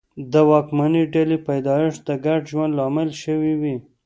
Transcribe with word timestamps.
د 0.33 0.33
واکمنې 0.49 1.03
ډلې 1.13 1.37
پیدایښت 1.47 2.01
د 2.07 2.09
ګډ 2.25 2.41
ژوند 2.51 2.71
لامل 2.79 3.09
شوي 3.23 3.53
وي. 3.61 3.75